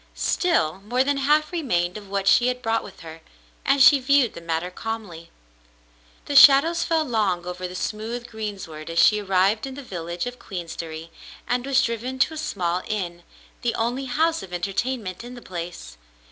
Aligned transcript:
Still, 0.15 0.81
more 0.83 1.03
than 1.03 1.17
half 1.17 1.51
remained 1.51 1.95
of 1.95 2.09
what 2.09 2.27
she 2.27 2.47
had 2.47 2.63
brought 2.63 2.83
with 2.83 3.01
her, 3.01 3.21
and 3.63 3.83
she 3.83 3.99
viewed 3.99 4.33
the 4.33 4.41
matter 4.41 4.71
calmly. 4.71 5.29
The 6.25 6.35
shadows 6.35 6.83
fell 6.83 7.05
long 7.05 7.45
over 7.45 7.67
the 7.67 7.75
smooth 7.75 8.25
greensward 8.25 8.89
as 8.89 8.97
she 8.97 9.19
arrived 9.21 9.67
in 9.67 9.75
the 9.75 9.83
village 9.83 10.25
of 10.25 10.39
Queensderry 10.39 11.11
and 11.47 11.67
was 11.67 11.83
driven 11.83 12.17
to 12.17 12.33
a 12.33 12.37
small 12.37 12.81
inn, 12.87 13.21
the 13.61 13.75
only 13.75 14.05
house 14.05 14.41
of 14.41 14.51
entertainment 14.53 15.23
in 15.23 15.35
the 15.35 15.39
place. 15.39 15.97